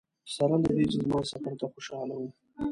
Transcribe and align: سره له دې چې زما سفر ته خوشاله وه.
سره 0.35 0.55
له 0.63 0.69
دې 0.75 0.85
چې 0.91 0.97
زما 1.03 1.19
سفر 1.31 1.53
ته 1.59 1.65
خوشاله 1.73 2.15
وه. 2.19 2.29